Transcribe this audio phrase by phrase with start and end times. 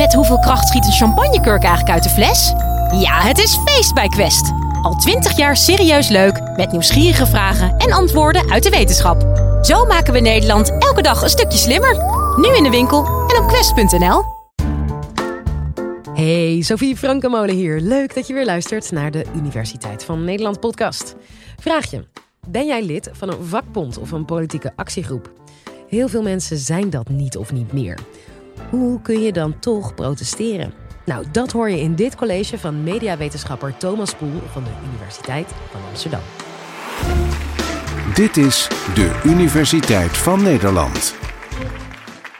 [0.00, 2.52] Met hoeveel kracht schiet een champagnekurk eigenlijk uit de fles?
[3.00, 4.52] Ja, het is feest bij Quest.
[4.82, 9.22] Al twintig jaar serieus leuk, met nieuwsgierige vragen en antwoorden uit de wetenschap.
[9.62, 11.96] Zo maken we Nederland elke dag een stukje slimmer.
[12.36, 14.22] Nu in de winkel en op quest.nl.
[16.14, 17.80] Hey, Sophie Frankenmolen hier.
[17.80, 21.14] Leuk dat je weer luistert naar de Universiteit van Nederland podcast.
[21.56, 22.06] Vraag je,
[22.48, 25.32] ben jij lid van een vakbond of een politieke actiegroep?
[25.88, 27.98] Heel veel mensen zijn dat niet of niet meer.
[28.70, 30.72] Hoe kun je dan toch protesteren?
[31.04, 35.80] Nou, dat hoor je in dit college van mediawetenschapper Thomas Poel van de Universiteit van
[35.88, 36.20] Amsterdam.
[38.14, 41.14] Dit is de Universiteit van Nederland.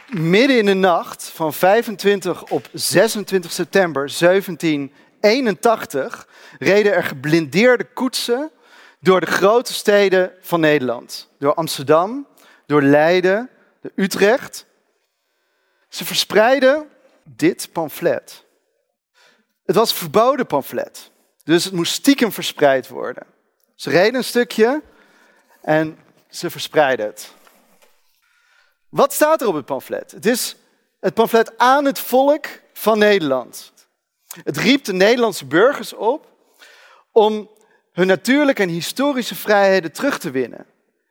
[0.09, 6.27] Midden in de nacht van 25 op 26 september 1781
[6.59, 8.51] reden er geblindeerde koetsen
[8.99, 11.29] door de grote steden van Nederland.
[11.39, 12.27] Door Amsterdam,
[12.65, 13.49] door Leiden,
[13.81, 14.69] door Utrecht.
[15.91, 16.89] Ze verspreidden
[17.23, 18.43] dit pamflet.
[19.65, 21.11] Het was een verboden pamflet,
[21.43, 23.25] dus het moest stiekem verspreid worden.
[23.75, 24.81] Ze reden een stukje
[25.61, 25.97] en
[26.29, 27.31] ze verspreidden het.
[28.89, 30.11] Wat staat er op het pamflet?
[30.11, 30.55] Het is
[30.99, 33.73] het pamflet aan het volk van Nederland.
[34.43, 36.27] Het riep de Nederlandse burgers op
[37.11, 37.49] om
[37.91, 40.65] hun natuurlijke en historische vrijheden terug te winnen.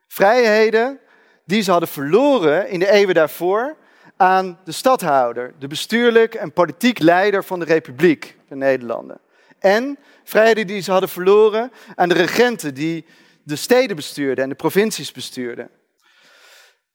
[0.08, 1.00] Vrijheden
[1.44, 3.78] die ze hadden verloren in de eeuwen daarvoor
[4.20, 9.20] aan de stadhouder, de bestuurlijk en politiek leider van de Republiek, de Nederlanden.
[9.58, 13.04] En vrijheden die ze hadden verloren aan de regenten die
[13.42, 15.70] de steden bestuurden en de provincies bestuurden.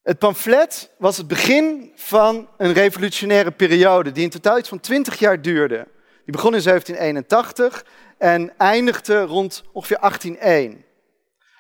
[0.04, 5.20] Het pamflet was het begin van een revolutionaire periode die in totaal iets van 20
[5.20, 5.88] jaar duurde.
[6.26, 7.86] Die begon in 1781
[8.18, 10.86] en eindigde rond ongeveer 1801.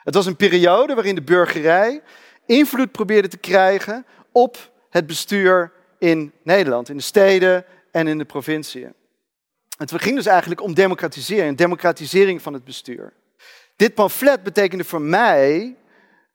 [0.04, 2.02] Het was een periode waarin de burgerij
[2.46, 8.26] invloed probeerde te krijgen op het bestuur in Nederland, in de steden en in de
[8.26, 8.94] provinciën.
[9.78, 13.14] Het ging dus eigenlijk om democratisering, democratisering van het bestuur.
[13.76, 15.76] Dit pamflet betekende voor mij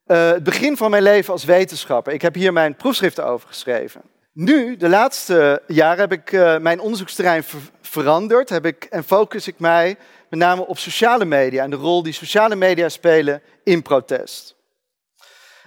[0.06, 2.12] uh, het begin van mijn leven als wetenschapper.
[2.12, 4.02] Ik heb hier mijn proefschrift over geschreven.
[4.32, 9.46] Nu, de laatste jaren, heb ik uh, mijn onderzoeksterrein ver veranderd heb ik, en focus
[9.46, 9.96] ik mij
[10.28, 14.54] met name op sociale media en de rol die sociale media spelen in protest.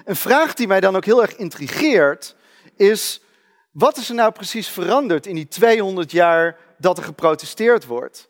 [0.06, 2.36] Een vraag die mij dan ook heel erg intrigeert
[2.76, 3.22] is,
[3.72, 8.30] wat is er nou precies veranderd in die 200 jaar dat er geprotesteerd wordt?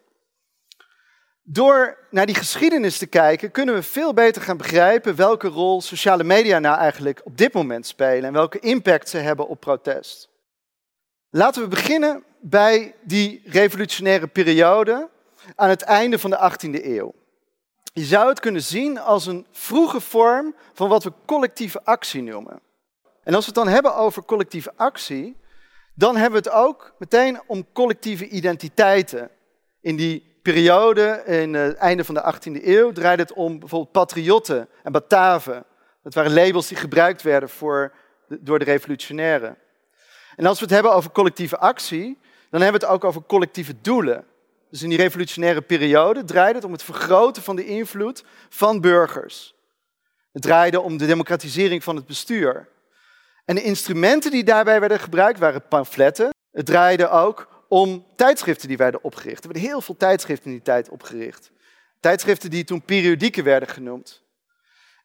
[1.46, 6.24] Door naar die geschiedenis te kijken, kunnen we veel beter gaan begrijpen welke rol sociale
[6.24, 10.30] media nou eigenlijk op dit moment spelen en welke impact ze hebben op protest.
[11.30, 15.10] Laten we beginnen bij die revolutionaire periode
[15.56, 17.14] aan het einde van de 18e eeuw.
[17.94, 22.62] Je zou het kunnen zien als een vroege vorm van wat we collectieve actie noemen.
[23.24, 25.38] En als we het dan hebben over collectieve actie,
[25.94, 29.30] dan hebben we het ook meteen om collectieve identiteiten.
[29.82, 34.68] In die periode, in het einde van de 18e eeuw, draaide het om bijvoorbeeld patriotten
[34.84, 35.66] en Bataven.
[36.04, 37.94] Dat waren labels die gebruikt werden voor
[38.28, 39.58] door de revolutionairen.
[40.36, 42.18] En als we het hebben over collectieve actie,
[42.50, 44.26] dan hebben we het ook over collectieve doelen.
[44.70, 49.56] Dus in die revolutionaire periode draaide het om het vergroten van de invloed van burgers.
[50.32, 52.68] Het draaide om de democratisering van het bestuur.
[53.46, 56.30] En de instrumenten die daarbij werden gebruikt waren pamfletten.
[56.52, 59.44] Het draaide ook om tijdschriften die werden opgericht.
[59.44, 61.52] Er werden heel veel tijdschriften in die tijd opgericht.
[62.00, 64.24] Tijdschriften die toen periodieken werden genoemd.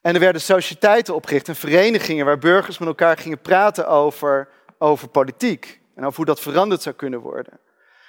[0.00, 5.08] En er werden sociëteiten opgericht en verenigingen waar burgers met elkaar gingen praten over, over
[5.08, 5.80] politiek.
[5.94, 7.60] En over hoe dat veranderd zou kunnen worden.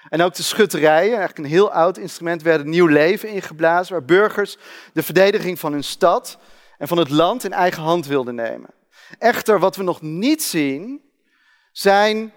[0.09, 4.57] En ook de schutterijen, eigenlijk een heel oud instrument, werden nieuw leven ingeblazen, waar burgers
[4.93, 6.37] de verdediging van hun stad
[6.77, 8.69] en van het land in eigen hand wilden nemen.
[9.17, 11.01] Echter, wat we nog niet zien,
[11.71, 12.33] zijn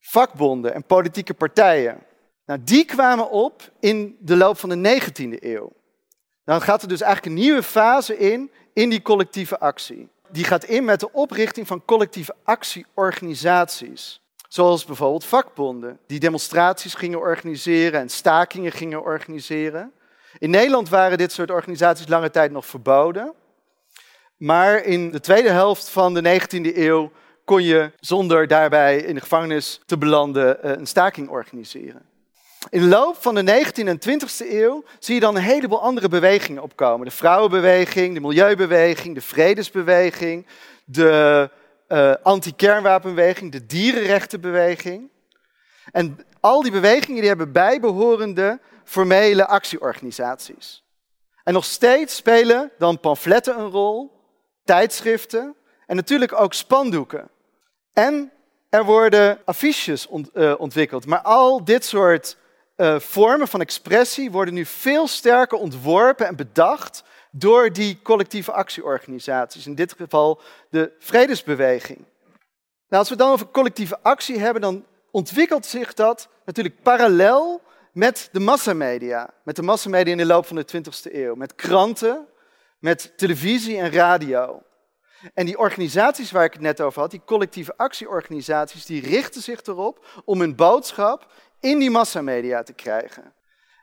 [0.00, 2.02] vakbonden en politieke partijen.
[2.46, 5.72] Nou, die kwamen op in de loop van de 19e eeuw.
[6.44, 10.08] Dan gaat er dus eigenlijk een nieuwe fase in, in die collectieve actie.
[10.28, 14.20] Die gaat in met de oprichting van collectieve actieorganisaties.
[14.48, 19.92] Zoals bijvoorbeeld vakbonden, die demonstraties gingen organiseren en stakingen gingen organiseren.
[20.38, 23.34] In Nederland waren dit soort organisaties lange tijd nog verboden.
[24.36, 27.12] Maar in de tweede helft van de 19e eeuw
[27.44, 32.02] kon je zonder daarbij in de gevangenis te belanden eh, een staking organiseren.
[32.70, 36.08] In de loop van de 19e en 20e eeuw zie je dan een heleboel andere
[36.08, 37.06] bewegingen opkomen.
[37.06, 40.46] De vrouwenbeweging, de milieubeweging, de vredesbeweging,
[40.84, 41.50] de
[41.88, 45.10] uh, anti-kernwapenbeweging, de dierenrechtenbeweging.
[45.92, 50.84] En al die bewegingen die hebben bijbehorende formele actieorganisaties.
[51.44, 54.15] En nog steeds spelen dan pamfletten een rol,
[54.66, 55.54] tijdschriften
[55.86, 57.28] en natuurlijk ook spandoeken.
[57.92, 58.30] En
[58.68, 61.06] Er worden affiches uh, ontwikkeld.
[61.06, 62.36] Maar al dit soort
[62.76, 69.66] uh, vormen van expressie worden nu veel sterker ontworpen en bedacht door die collectieve actieorganisaties.
[69.66, 70.40] In dit geval
[70.70, 71.98] de Vredesbeweging.
[72.88, 77.60] Nou, als we dan over collectieve actie hebben, dan ontwikkelt zich dat natuurlijk parallel
[77.92, 79.30] met de massamedia.
[79.42, 81.34] Met de massamedia in de loop van de 20e eeuw.
[81.34, 82.26] Met kranten,
[82.78, 84.62] met televisie en radio.
[85.34, 89.62] En die organisaties waar ik het net over had, die collectieve actieorganisaties, die richten zich
[89.62, 93.34] erop om hun boodschap in die massamedia te krijgen.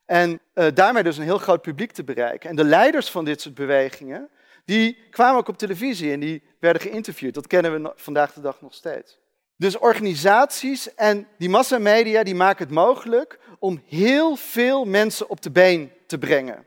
[0.06, 2.50] En uh, daarmee dus een heel groot publiek te bereiken.
[2.50, 4.30] En de leiders van dit soort bewegingen,
[4.66, 7.34] die kwamen ook op televisie en die werden geïnterviewd.
[7.34, 9.20] Dat kennen we vandaag de dag nog steeds.
[9.58, 15.52] Dus organisaties en die massamedia die maken het mogelijk om heel veel mensen op de
[15.52, 16.66] been te brengen.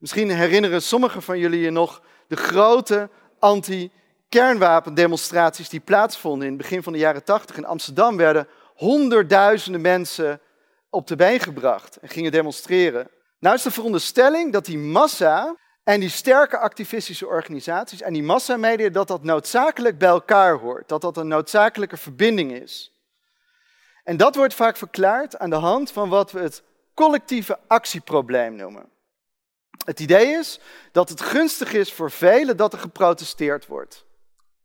[0.00, 3.08] Misschien herinneren sommigen van jullie je nog de grote
[3.38, 7.56] anti-kernwapendemonstraties die plaatsvonden in het begin van de jaren 80.
[7.56, 10.40] In Amsterdam werden honderdduizenden mensen
[10.90, 13.08] op de been gebracht en gingen demonstreren.
[13.38, 18.88] Nou is de veronderstelling dat die massa en die sterke activistische organisaties en die massamedia,
[18.88, 20.88] dat dat noodzakelijk bij elkaar hoort.
[20.88, 22.92] Dat dat een noodzakelijke verbinding is.
[24.04, 26.62] En dat wordt vaak verklaard aan de hand van wat we het
[26.94, 28.98] collectieve actieprobleem noemen.
[29.84, 30.60] Het idee is
[30.92, 34.04] dat het gunstig is voor velen dat er geprotesteerd wordt.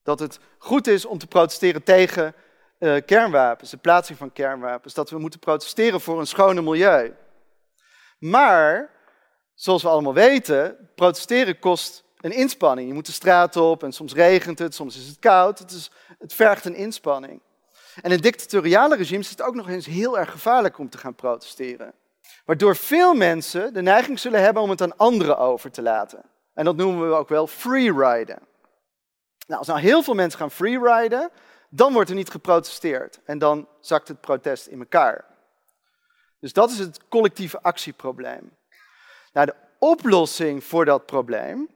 [0.03, 2.35] Dat het goed is om te protesteren tegen
[2.79, 4.93] uh, kernwapens, de plaatsing van kernwapens.
[4.93, 7.13] Dat we moeten protesteren voor een schone milieu.
[8.19, 8.89] Maar,
[9.53, 12.87] zoals we allemaal weten, protesteren kost een inspanning.
[12.87, 15.59] Je moet de straat op en soms regent het, soms is het koud.
[15.59, 17.41] Het, is, het vergt een inspanning.
[18.01, 21.15] En in dictatoriale regimes is het ook nog eens heel erg gevaarlijk om te gaan
[21.15, 21.93] protesteren.
[22.45, 26.21] Waardoor veel mensen de neiging zullen hebben om het aan anderen over te laten.
[26.53, 28.39] En dat noemen we ook wel freeriden.
[29.47, 31.29] Nou, als nou heel veel mensen gaan freeriden,
[31.69, 33.19] dan wordt er niet geprotesteerd.
[33.25, 35.25] En dan zakt het protest in elkaar.
[36.39, 38.57] Dus dat is het collectieve actieprobleem.
[39.33, 41.69] Nou, de oplossing voor dat probleem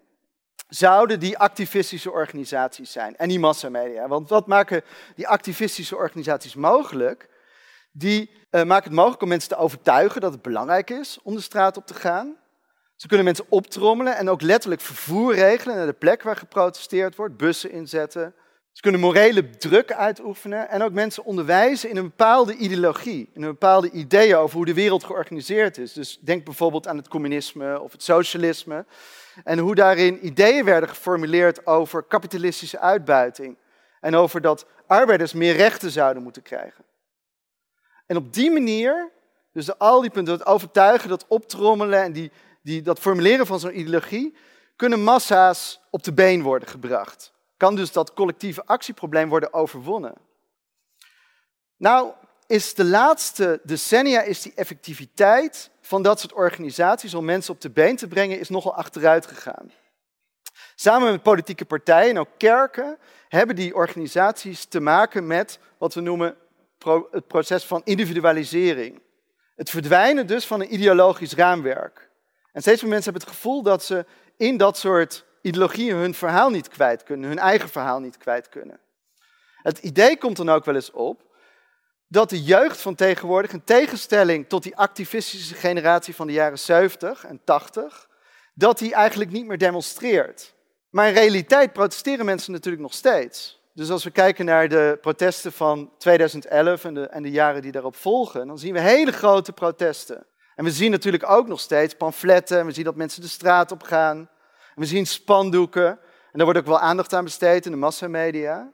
[0.68, 4.08] zouden die activistische organisaties zijn en die massamedia.
[4.08, 4.84] Want wat maken
[5.16, 7.30] die activistische organisaties mogelijk?
[7.92, 11.42] Die uh, maken het mogelijk om mensen te overtuigen dat het belangrijk is om de
[11.42, 12.36] straat op te gaan.
[12.96, 17.38] Ze kunnen mensen optrommelen en ook letterlijk vervoer regelen naar de plek waar geprotesteerd wordt,
[17.38, 18.34] bussen inzetten.
[18.72, 23.50] Ze kunnen morele druk uitoefenen en ook mensen onderwijzen in een bepaalde ideologie, in een
[23.50, 25.94] bepaalde ideeën over hoe de wereld georganiseerd is.
[25.94, 28.86] Dus denk bijvoorbeeld aan het communisme of het socialisme
[29.44, 33.58] en hoe daarin ideeën werden geformuleerd over kapitalistische uitbuiting
[34.00, 36.84] en over dat arbeiders meer rechten zouden moeten krijgen.
[38.10, 39.12] En op die manier,
[39.54, 43.80] dus al die punten, dat overtuigen, dat optrommelen en die, die, dat formuleren van zo'n
[43.80, 44.36] ideologie,
[44.76, 47.34] kunnen massa's op de been worden gebracht.
[47.58, 50.14] Kan dus dat collectieve actieprobleem worden overwonnen.
[51.78, 52.12] Nou,
[52.48, 57.70] is de laatste decennia is die effectiviteit van dat soort organisaties om mensen op de
[57.70, 59.72] been te brengen, is nogal achteruit gegaan.
[60.76, 62.98] Samen met politieke partijen en ook kerken
[63.28, 66.38] hebben die organisaties te maken met wat we noemen
[67.12, 69.02] het proces van individualisering.
[69.56, 72.10] Het verdwijnen dus van een ideologisch raamwerk.
[72.52, 74.06] En steeds meer mensen hebben het gevoel dat ze
[74.38, 78.80] in dat soort ideologieën hun verhaal niet kwijt kunnen, hun eigen verhaal niet kwijt kunnen.
[79.56, 81.28] Het idee komt dan ook wel eens op
[82.08, 87.26] dat de jeugd van tegenwoordig, in tegenstelling tot die activistische generatie van de jaren 70
[87.26, 88.10] en 80,
[88.54, 90.54] dat die eigenlijk niet meer demonstreert.
[90.90, 93.59] Maar in realiteit protesteren mensen natuurlijk nog steeds.
[93.80, 97.72] Dus als we kijken naar de protesten van 2011 en de, en de jaren die
[97.72, 100.26] daarop volgen, dan zien we hele grote protesten.
[100.56, 103.72] En we zien natuurlijk ook nog steeds pamfletten, en we zien dat mensen de straat
[103.72, 104.30] op gaan.
[104.76, 106.00] We zien spandoeken, en
[106.32, 108.72] daar wordt ook wel aandacht aan besteed in de massamedia.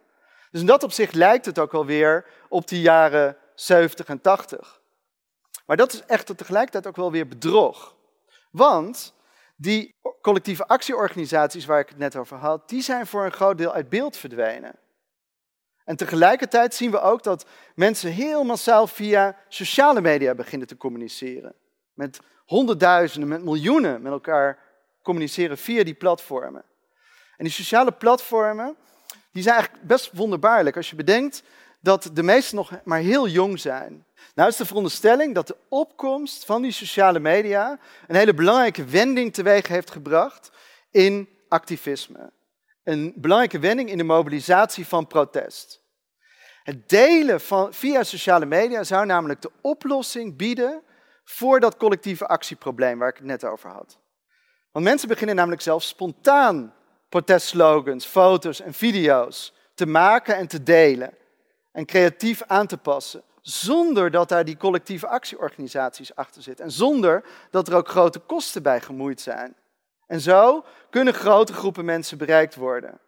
[0.51, 4.81] Dus in dat opzicht lijkt het ook wel weer op die jaren 70 en 80.
[5.65, 7.95] Maar dat is echter tegelijkertijd ook wel weer bedrog.
[8.51, 9.13] Want
[9.55, 13.73] die collectieve actieorganisaties waar ik het net over had, die zijn voor een groot deel
[13.73, 14.83] uit beeld verdwenen.
[15.85, 21.53] En tegelijkertijd zien we ook dat mensen heel massaal via sociale media beginnen te communiceren.
[21.93, 24.59] Met honderdduizenden, met miljoenen met elkaar
[25.01, 26.63] communiceren via die platformen.
[27.37, 28.75] En die sociale platformen,
[29.31, 31.43] die zijn eigenlijk best wonderbaarlijk als je bedenkt
[31.79, 34.05] dat de meesten nog maar heel jong zijn.
[34.35, 39.33] Nou is de veronderstelling dat de opkomst van die sociale media een hele belangrijke wending
[39.33, 40.51] teweeg heeft gebracht
[40.91, 42.31] in activisme
[42.85, 45.81] een belangrijke wending in de mobilisatie van protest.
[46.63, 50.81] Het delen van, via sociale media zou namelijk de oplossing bieden
[51.23, 53.97] voor dat collectieve actieprobleem waar ik het net over had.
[54.71, 56.73] Want mensen beginnen namelijk zelf spontaan
[57.09, 61.13] protestslogans, foto's en video's te maken en te delen.
[61.71, 67.23] en creatief aan te passen, zonder dat daar die collectieve actieorganisaties achter zitten en zonder
[67.49, 69.55] dat er ook grote kosten bij gemoeid zijn.
[70.07, 72.99] En zo kunnen grote groepen mensen bereikt worden.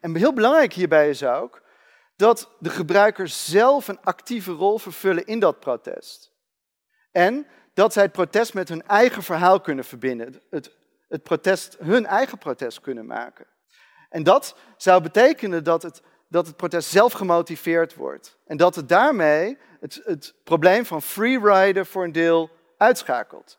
[0.00, 1.62] En heel belangrijk hierbij is ook
[2.16, 6.32] dat de gebruikers zelf een actieve rol vervullen in dat protest.
[7.10, 10.40] En dat zij het protest met hun eigen verhaal kunnen verbinden.
[10.50, 10.76] Het,
[11.08, 13.46] het protest, hun eigen protest kunnen maken.
[14.08, 18.38] En dat zou betekenen dat het, dat het protest zelf gemotiveerd wordt.
[18.46, 23.58] En dat het daarmee het, het probleem van freerider voor een deel uitschakelt.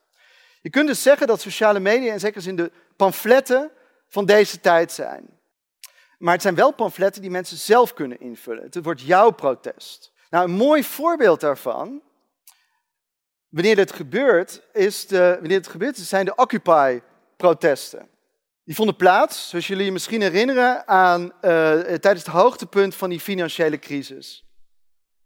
[0.62, 3.72] Je kunt dus zeggen dat sociale media in zekere zin de pamfletten
[4.08, 5.40] van deze tijd zijn.
[6.18, 8.64] Maar het zijn wel pamfletten die mensen zelf kunnen invullen.
[8.64, 10.12] Het wordt jouw protest.
[10.30, 12.02] Nou, een mooi voorbeeld daarvan,
[13.50, 18.10] wanneer dit gebeurt, is de, wanneer gebeurt, zijn de Occupy-protesten.
[18.64, 21.32] Die vonden plaats, zoals jullie je misschien herinneren, aan, uh,
[21.80, 24.46] tijdens het hoogtepunt van die financiële crisis.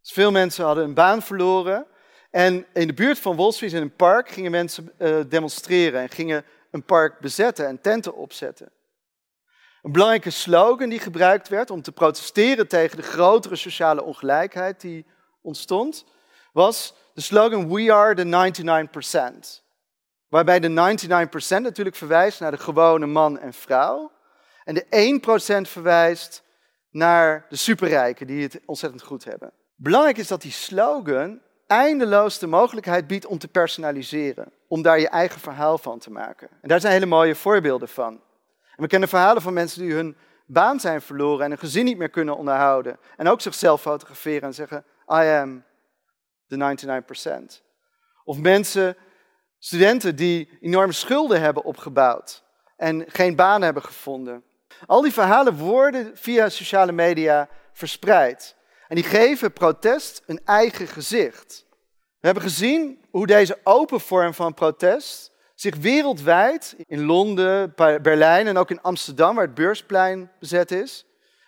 [0.01, 1.87] Dus veel mensen hadden een baan verloren.
[2.35, 6.45] En in de buurt van Street in een park gingen mensen uh, demonstreren en gingen
[6.71, 8.71] een park bezetten en tenten opzetten.
[9.81, 15.05] Een belangrijke slogan die gebruikt werd om te protesteren tegen de grotere sociale ongelijkheid die
[15.41, 16.05] ontstond,
[16.53, 19.63] was de slogan We are the 99%.
[20.27, 24.11] Waarbij de 99% natuurlijk verwijst naar de gewone man en vrouw.
[24.63, 25.19] En de
[25.65, 26.43] 1% verwijst
[26.89, 29.51] naar de superrijken die het ontzettend goed hebben.
[29.75, 34.51] Belangrijk is dat die slogan eindeloos de mogelijkheid biedt om te personaliseren.
[34.67, 36.47] Om daar je eigen verhaal van te maken.
[36.61, 38.21] En daar zijn hele mooie voorbeelden van.
[38.75, 42.09] We kennen verhalen van mensen die hun baan zijn verloren en een gezin niet meer
[42.09, 42.99] kunnen onderhouden.
[43.17, 45.63] En ook zichzelf fotograferen en zeggen, I am
[46.47, 46.77] the
[47.59, 47.63] 99%.
[48.23, 48.97] Of mensen,
[49.59, 52.43] studenten die enorme schulden hebben opgebouwd
[52.77, 54.43] en geen baan hebben gevonden.
[54.85, 58.55] Al die verhalen worden via sociale media verspreid.
[58.87, 61.65] En die geven protest een eigen gezicht.
[62.19, 68.57] We hebben gezien hoe deze open vorm van protest zich wereldwijd, in Londen, Berlijn en
[68.57, 71.05] ook in Amsterdam, waar het beursplein bezet is,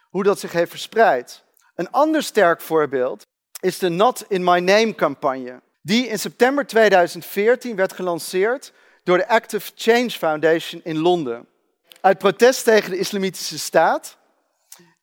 [0.09, 1.43] hoe dat zich heeft verspreid.
[1.75, 3.25] Een ander sterk voorbeeld
[3.59, 9.27] is de Not in My Name campagne, die in september 2014 werd gelanceerd door de
[9.27, 11.47] Active Change Foundation in Londen.
[12.01, 14.16] Uit protest tegen de Islamitische Staat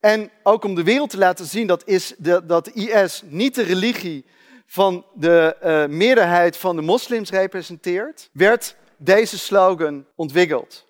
[0.05, 3.63] en ook om de wereld te laten zien dat, is de, dat IS niet de
[3.63, 4.27] religie
[4.67, 10.87] van de uh, meerderheid van de moslims representeert, werd deze slogan ontwikkeld.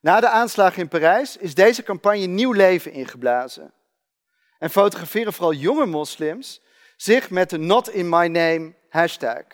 [0.00, 3.72] Na de aanslagen in Parijs is deze campagne nieuw leven ingeblazen.
[4.58, 6.60] En fotograferen vooral jonge moslims
[6.96, 9.44] zich met de Not in My Name hashtag.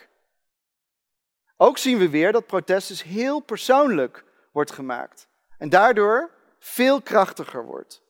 [1.57, 5.27] Ook zien we weer dat protest dus heel persoonlijk wordt gemaakt.
[5.57, 8.01] En daardoor veel krachtiger wordt.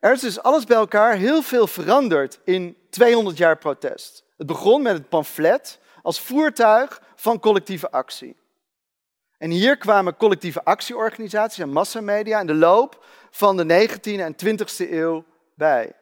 [0.00, 4.24] Er is dus alles bij elkaar heel veel veranderd in 200 jaar protest.
[4.36, 8.36] Het begon met het pamflet als voertuig van collectieve actie.
[9.38, 14.90] En hier kwamen collectieve actieorganisaties en massamedia in de loop van de 19e en 20e
[14.90, 15.92] eeuw bij.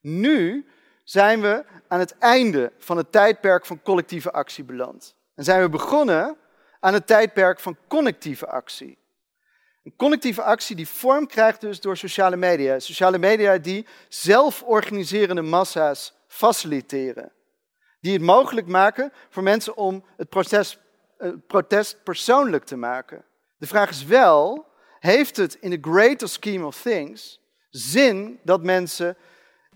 [0.00, 0.66] Nu
[1.04, 5.14] zijn we aan het einde van het tijdperk van collectieve actie beland.
[5.34, 6.36] En zijn we begonnen
[6.80, 8.98] aan het tijdperk van connectieve actie.
[9.82, 12.78] Een connectieve actie die vorm krijgt dus door sociale media.
[12.78, 17.32] Sociale media die zelforganiserende massa's faciliteren.
[18.00, 20.78] Die het mogelijk maken voor mensen om het proces
[21.46, 23.24] protest persoonlijk te maken.
[23.56, 24.66] De vraag is wel,
[24.98, 29.16] heeft het in the greater scheme of things zin dat mensen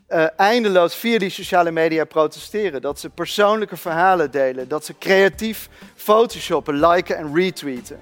[0.08, 2.80] uh, eindeloos via die sociale media protesteren?
[2.80, 8.00] Dat ze persoonlijke verhalen delen, dat ze creatief photoshoppen, liken en retweeten?